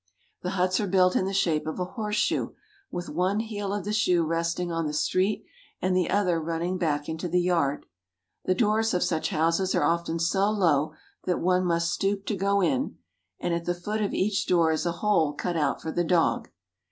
The 0.41 0.49
huts 0.57 0.79
are 0.79 0.87
built 0.87 1.15
in 1.15 1.25
the 1.25 1.31
shape 1.31 1.67
of 1.67 1.79
a 1.79 1.85
horseshoe, 1.85 2.53
with 2.89 3.07
one 3.07 3.39
heel 3.39 3.71
of 3.71 3.85
the 3.85 3.93
shoe 3.93 4.23
resting 4.25 4.71
on 4.71 4.87
the 4.87 4.93
street 4.95 5.45
and 5.79 5.95
the 5.95 6.09
other 6.09 6.41
running 6.41 6.79
back 6.79 7.07
into 7.07 7.27
the 7.29 7.39
yard. 7.39 7.85
The 8.45 8.55
doors 8.55 8.95
of 8.95 9.03
such 9.03 9.29
houses 9.29 9.75
are 9.75 9.83
often 9.83 10.17
so 10.17 10.49
low 10.49 10.93
that 11.25 11.39
one 11.39 11.65
must 11.65 11.91
stoop 11.93 12.25
to 12.25 12.35
go 12.35 12.61
in, 12.61 12.97
and 13.39 13.53
at 13.53 13.65
the 13.65 13.75
foot 13.75 14.01
of 14.01 14.11
each 14.11 14.47
door 14.47 14.71
is 14.71 14.87
a 14.87 14.91
hole 15.05 15.33
cut 15.33 15.55
out 15.55 15.83
for 15.83 15.91
the 15.91 16.03
dog. 16.03 16.49